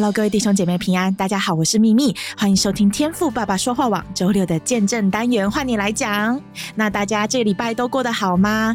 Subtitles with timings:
[0.00, 6.40] Hello，各位弟兄姐妹平安，大家好，我是秘密，欢迎收听天赋爸爸说话网周六的见证单元，换你来讲。
[6.74, 8.74] 那大家这礼拜都过得好吗？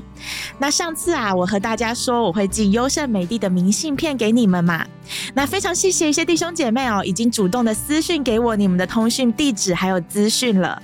[0.59, 4.85] 那上次啊，我和大家说我会寄优胜美地的明信片给你们嘛。
[5.33, 10.79] 那非常谢谢一些弟兄姐妹哦，已经主动的私讯给我你们的通讯地址还有资讯了。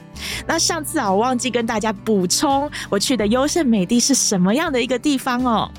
[0.48, 5.70] 那上次啊，我忘记跟大家补充，我去的优胜美地是什么样的一个地方哦。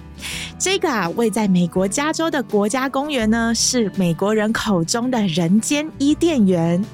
[0.59, 6.85] 这个啊，位在美国加州的国家公园呢，是美国人口中的人间伊甸园。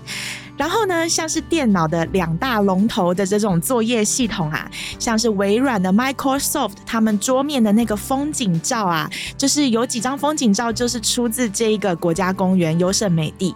[0.59, 13.55] 然后呢，像是电脑的两大龙头的这种作业系统啊，像是微软的 Microsoft，他们桌面的那个风景照啊，就是有几张风景照就是出自这一个国家公园优胜美地。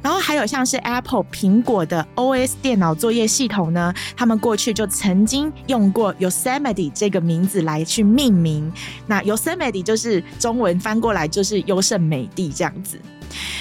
[0.00, 8.72] 然后还有像是 Apple 苹果的 OS 电脑作业系统呢，他们过去就曾经用过 Yosemite 这个名字来去命名。
[9.08, 13.00] 那 Yosemite 就是中文翻过来就是优胜美地这样子。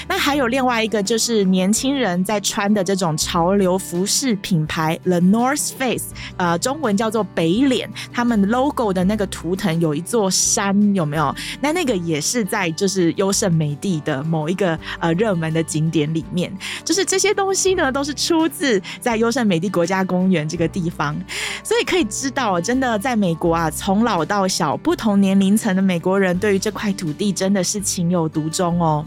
[0.08, 11.36] 那还有另外一个，就是年轻人在穿的这种潮流服饰品牌 The North Face，呃，中文叫做北脸，他们 logo 的那个图腾有一座山，有没有？
[11.62, 21.16] 那那个也是在就是优胜美地的某一个呃热门的景点里面，就是这些东西呢，都是出自在优胜美地国家公园这个地方，
[21.64, 29.06] 所以可以知道，真的在美国啊，从老到小，不同年龄层的美国人对于这块土地真的是情有独钟哦。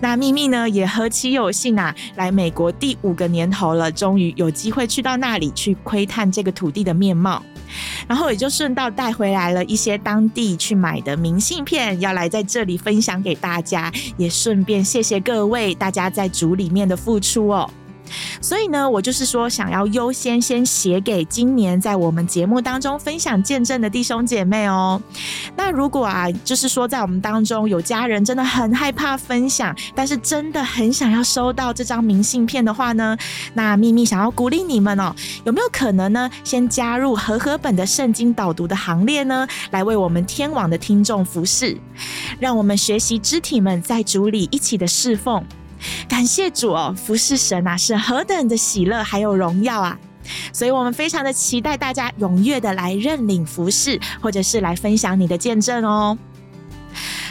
[0.00, 7.42] 那秘密呢，也何其有幸啊，来美国第五个年头了，终于有机会去到那里去窥探这个土地的面貌，
[8.06, 17.68] 然后也就顺道带回来了一些当地去买的明信片，要来在这里分享给大家，也顺便谢谢各位大家在组里面的付出哦。
[18.40, 25.00] 所以呢，我就是说，想要优先先写给今年在我们节目当中分享见证的弟兄姐妹哦。
[25.56, 33.16] 那如果啊，就是说在我们当中有家人真的很害怕分享，但是真的很想要收到这张明信片的话呢，
[33.54, 35.14] 那秘密想要鼓励你们哦，
[35.44, 41.76] 有没有可能呢，先加入和合本的圣经导读的行列呢，来为我们天网的听众服侍，
[42.38, 45.44] 让我们学习肢体们在主里一起的侍奉。
[46.08, 49.98] 感谢主哦，服侍神啊，是何等的喜乐，还有荣耀啊！
[50.52, 56.16] 所以我们非常的期待大家踊跃的来认领服侍，或者是来分享你的见证哦。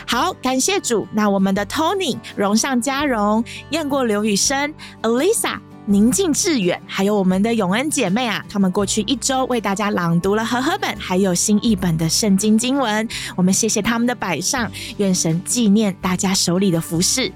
[0.06, 1.08] 好，感谢主。
[1.14, 4.74] 那我们的 Tony 荣上加荣，雁过刘雨生
[5.04, 13.08] ，Alisa 宁静致远，还有我们的永恩姐妹啊，他们过去一周为大家朗读了和合本还有新译本的圣经经文，
[13.38, 17.32] 我们谢谢他们的摆上，愿神纪念大家手里的服侍。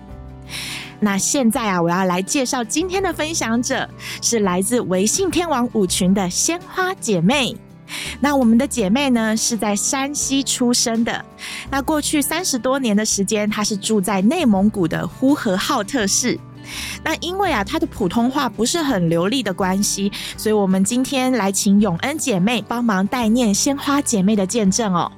[0.99, 3.87] 那现在啊，我要来介绍今天的分享者，
[4.21, 7.55] 是来自微信天王五群的鲜花姐妹。
[8.19, 11.23] 那我们的姐妹呢，是在山西出生的。
[11.69, 16.39] 那过去三十多年的时间，她是住在内蒙古的呼和浩特市。
[17.03, 25.11] 那因为啊，她的普通话不是很流利的关系，所以我们今天来请永恩姐妹帮忙代念鲜花姐妹的见证哦。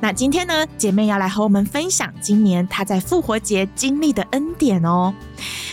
[0.00, 5.14] 那今天呢，姐妹要来和我们分享今年她在复活节经历的恩典哦。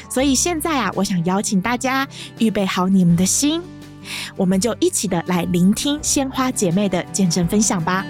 [0.10, 2.08] 所以现在啊，我想邀请大家
[2.40, 3.62] 预备好你们的心，
[4.36, 8.06] 我们就一起的来聆听鲜花姐妹的见证分享吧。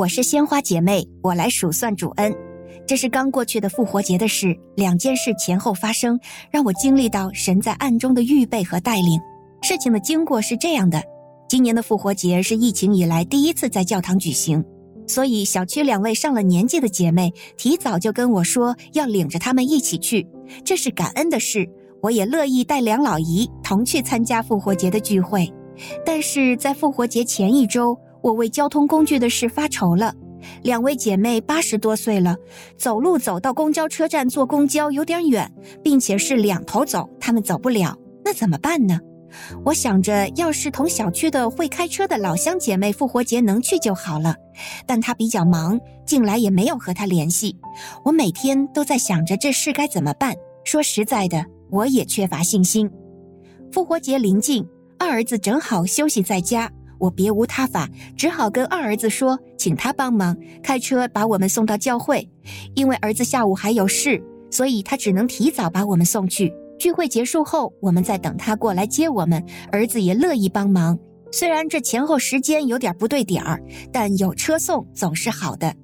[0.00, 2.34] 我是鲜花姐妹，我来数算主恩。
[2.86, 6.18] 这是刚过去的复活节的事，两件事前后发生，
[6.50, 9.20] 让我经历到神在暗中的预备和带领。
[9.60, 11.02] 事情的经过是这样的：
[11.50, 14.64] 今年的复活节是疫情以来第一次在教堂举行，
[15.06, 20.26] 所以小区两位上了年纪的姐妹提早就跟我说要领着他们一起去，
[20.64, 21.68] 这是感恩的事。
[22.00, 25.52] 我也乐意带梁老姨同去参加复活节的聚会，
[26.06, 27.94] 但是在复活节前一周。
[28.22, 30.14] 我为交通工具的事发愁了。
[30.62, 32.36] 两位姐妹八十多岁了，
[32.78, 35.50] 走路走到公交车站坐公交有点远，
[35.82, 38.98] 并且是两头走，她们走不了，那怎么办呢？
[39.64, 44.34] 我想着，要是同小区的会开车的老乡姐妹复活节能去就好了，
[44.86, 47.54] 但她比较忙，近来也没有和她联系。
[48.04, 50.34] 我每天都在想着这事该怎么办。
[50.64, 52.90] 说实在的，我也缺乏信心。
[53.70, 54.66] 复活节临近，
[54.98, 56.68] 二儿子正好休息在家，
[57.00, 62.28] 我别无他法，只好跟二儿子说，请他帮忙开车把我们送到教会。
[62.74, 66.52] 因为儿子下午还有事，所以他只能提早把我们送去。
[66.78, 69.44] 聚会结束后，我们再等他过来接我们。
[69.72, 70.98] 儿子也乐意帮忙，
[71.32, 73.62] 虽然这前后时间有点不对点儿，
[73.92, 75.74] 但有车送总是好的。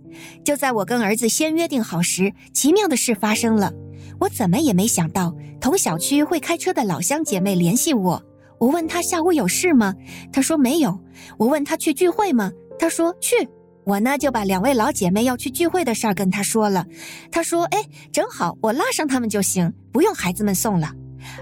[0.44, 3.72] 就在我跟儿子先约定好时，奇妙的事发生了。
[4.18, 8.22] 我怎么也没想到，同小区会开车的老乡姐妹联系我。
[8.58, 9.94] 我问她下午有事吗？
[10.32, 10.98] 她说没有。
[11.38, 12.50] 我问她去聚会吗？
[12.78, 13.36] 她说去。
[13.84, 16.84] 我呢就把两位老姐妹要去聚会的事儿跟她说了。
[17.30, 20.92] 她说：“哎，正好我拉上她们就行，不用孩子们送了。”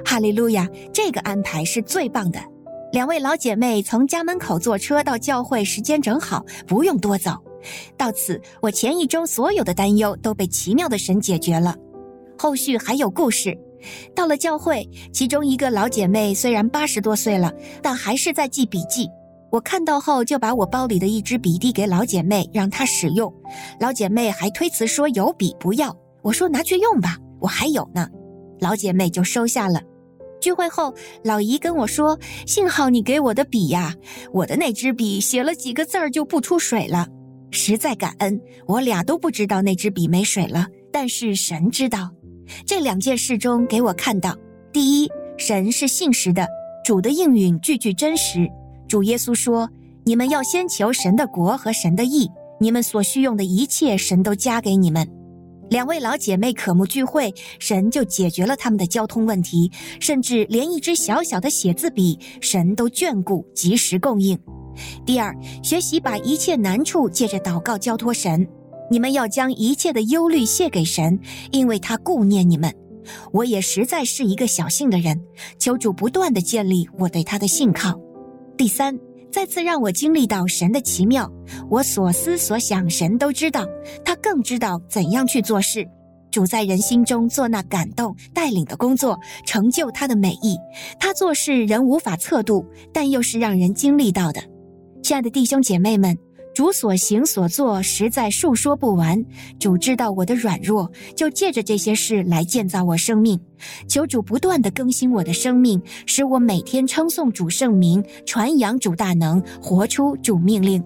[0.04, 2.38] 哈利路亚，这个安排是最棒的。
[2.92, 7.32] 两位老姐妹从家门口坐车到教会，时间正好，不用多走。
[7.96, 11.74] 到此，我前一周所有的担忧都被奇妙的神解决了。
[12.38, 13.58] 后续还有故事。
[14.14, 17.52] 到了教会，其中一个老姐妹虽然八十多岁了，
[17.82, 19.08] 但还是在记笔记。
[19.50, 23.32] 我看到后，就把我包里的一支笔递给老姐妹，让她使用。
[23.78, 25.96] 老姐妹还推辞说有笔不要。
[26.22, 28.08] 我说拿去用吧，我还有呢。
[28.60, 29.80] 老姐妹就收下了。
[30.40, 30.92] 聚会后，
[31.22, 33.94] 老姨跟我说：“幸好你给我的笔呀，
[34.32, 37.06] 我的那支笔写了几个字儿就不出水了。”
[37.50, 42.10] 实在感恩，我俩都不知道那支笔没水了，但是神知道。
[42.66, 44.36] 这两件事中，给我看到：
[44.72, 46.46] 第一，神是信实的，
[46.84, 48.48] 主的应允句句真实。
[48.88, 49.68] 主耶稣说
[50.04, 52.30] ：“你们要先求神的国和神的义，
[52.60, 55.08] 你们所需用的一切，神都加给你们。”
[55.70, 64.38] 两位老姐妹渴慕聚会，神就解决了他们的交通问题，甚至连一支小小的写字笔，神都眷顾，及时供应。
[65.06, 68.46] 第二，学习把一切难处借着祷告交托神。
[68.90, 71.18] 你们要将一切的忧虑卸给神，
[71.50, 72.72] 因为他顾念你们。
[73.32, 75.20] 我也实在是一个小信的人，
[75.58, 77.98] 求主不断地建立我对他的信靠。
[78.56, 78.98] 第三，
[79.30, 81.30] 再次让我经历到神的奇妙。
[81.68, 83.66] 我所思所想，神都知道，
[84.04, 85.86] 他更知道怎样去做事。
[86.30, 90.56] 主在人心中做那感动带领的工作，成就他的美意。
[90.98, 94.42] 他做事人无法测度，但又是让人经历到的。
[95.02, 96.16] 亲爱的弟兄姐妹们。
[96.54, 99.22] 主所行所作，实在述说不完。
[99.58, 103.38] 主知道我的软弱，就借着这些事来建造我生命。
[103.88, 110.82] 求主不断地更新我的生命，使我每天称颂主圣名，传扬主大能，活出主命令。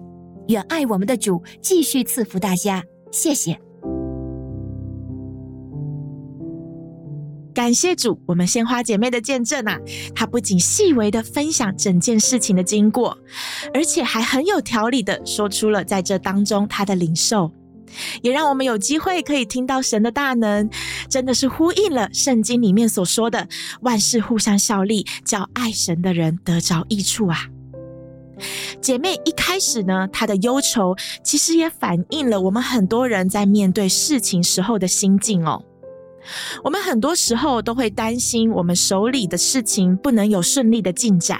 [0.47, 2.83] 愿爱我们的主继续赐福大家。
[3.11, 3.68] 谢谢。
[7.59, 9.77] 感谢主，我们鲜花姐妹的见证啊，
[10.15, 13.17] 她不仅细微的分享整件事情的经过，
[13.73, 17.51] 而且还很有条理的说出了在这当中她的领受，
[18.21, 20.69] 也让我们有机会可以听到神的大能，
[21.09, 23.45] 真的是呼应了圣经里面所说的
[23.81, 27.39] 万事互相效力，叫爱神的人得着益处啊。
[28.79, 30.95] 姐妹一开始呢，她的忧愁
[31.25, 35.65] 其实也反映了我们很多人在面对事情时候的心境哦。
[36.63, 41.39] 我们很多时候都会担心我们手里的事情不能有顺利的进展，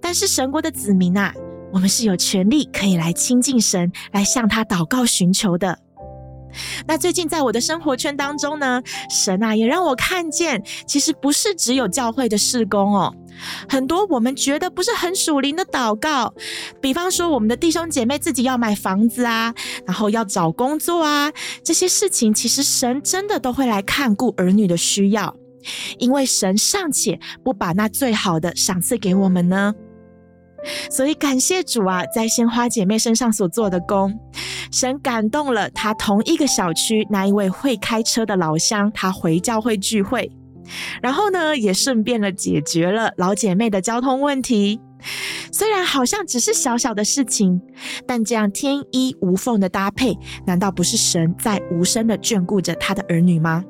[0.00, 1.34] 但是神国的子民啊，
[1.72, 5.78] 我们是有权利可以来亲近神，来向他祷告寻求的。
[6.86, 13.14] 那最近在我的生活圈当中呢，神啊也让我看见，其实不是只有教会的事工哦。
[13.68, 16.34] 很多我们觉得不是很属灵的祷告，
[16.80, 19.54] 比方说我们的弟兄姐妹自己要买房子啊，
[19.86, 21.32] 然后要找工作啊，
[21.64, 25.34] 这些事情其实神真的都会来看顾儿女的需要，
[25.98, 29.74] 因为神尚且不把那最好的赏赐给我们呢。
[30.90, 34.18] 所以感谢主啊，在鲜花姐妹身上所做的工，
[34.70, 40.30] 神感动了她同一个小区那一位会开车的老乡，他回教会聚会。
[41.02, 44.80] 然后呢，也顺便了解决了老姐妹的交通问题。
[45.50, 47.60] 虽然好像只是小小的事情，
[48.06, 53.64] 但这样天衣无缝的搭配，难道不是神在无声的眷顾着他的儿女吗？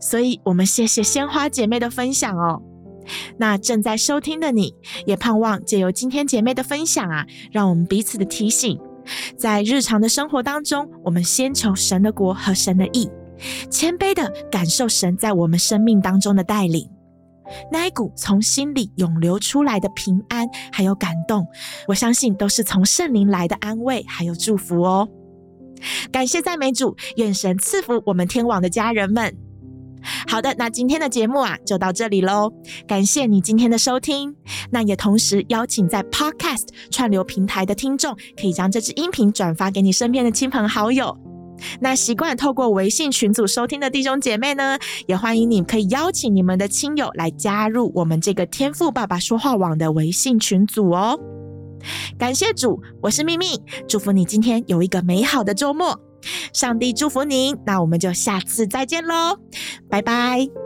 [0.00, 2.62] 所以，我们谢谢鲜花姐妹的分享哦。
[3.38, 4.74] 那正在收听的你，
[5.06, 8.78] 也盼望借由今天姐妹的分享啊，让我们彼此的提醒，
[9.36, 13.10] 在日常的生活当中，我们先求神的国和神的义。
[13.70, 16.88] 谦卑的感受神在我们生命当中的带领，
[17.70, 21.46] 那一股从心里涌流出来的平安还有感动，
[21.86, 25.06] 我相信都是从圣灵来的安慰还有祝福哦。
[26.10, 29.45] 感谢赞美主，愿神赐福我们天网的家人们。
[30.28, 32.52] 好的，那今天的节目啊就到这里喽，
[32.86, 34.34] 感谢你今天的收听。
[34.70, 41.16] 那也同时邀请在 Podcast 串流平台的听众，可以将这支音频转发给你身边的亲朋好友。
[41.80, 51.18] 那习惯透过微信群组收听的弟兄姐妹呢，也欢迎你可以邀请你们的亲友来加入我们这个天赋爸爸说话网的微信群组哦。
[52.18, 55.98] 感谢主，我是秘密，祝福你今天有一个美好的周末，
[56.52, 59.38] 上帝祝福您，那我们就下次再见喽，
[59.88, 60.65] 拜拜。